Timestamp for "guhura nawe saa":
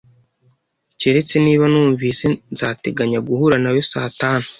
3.27-4.09